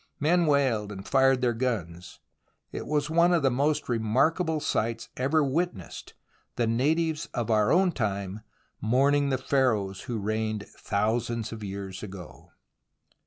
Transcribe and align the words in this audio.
Men 0.19 0.47
wailed 0.47 0.91
and 0.91 1.07
fired 1.07 1.41
their 1.41 1.53
guns. 1.53 2.17
It 2.71 2.87
was 2.87 3.11
one 3.11 3.31
of 3.33 3.43
the 3.43 3.51
most 3.51 3.87
remarkable 3.87 4.59
sights 4.59 5.09
ever 5.15 5.43
witnessed, 5.43 6.15
the 6.55 6.65
natives 6.65 7.27
of 7.35 7.51
our 7.51 7.71
own 7.71 7.91
time 7.91 8.41
mourning 8.81 9.29
the 9.29 9.37
Pharaohs 9.37 10.01
who 10.09 10.17
reigned 10.17 10.65
thousands 10.69 11.51
of 11.51 11.63
years 11.63 12.01
ago. 12.01 12.49